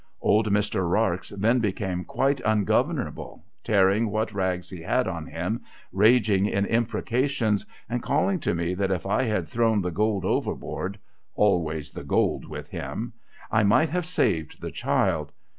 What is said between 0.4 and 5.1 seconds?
Mr. Rarx then became quite ungovernable, tearing what rags he had